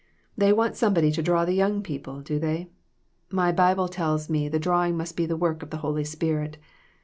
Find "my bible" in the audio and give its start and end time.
3.29-3.87